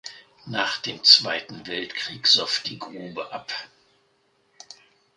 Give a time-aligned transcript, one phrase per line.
[0.47, 3.53] Nach dem Zweiten Weltkrieg soff die Grube ab.